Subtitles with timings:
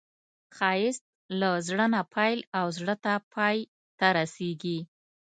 [0.55, 1.03] ښایست
[1.39, 3.57] له زړه نه پیل او زړه ته پای
[3.99, 4.79] ته رسېږي